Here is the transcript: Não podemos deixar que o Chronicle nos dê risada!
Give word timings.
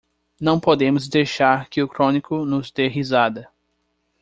Não 0.41 0.59
podemos 0.59 1.07
deixar 1.07 1.69
que 1.69 1.79
o 1.79 1.87
Chronicle 1.87 2.43
nos 2.43 2.71
dê 2.71 2.87
risada! 2.87 3.47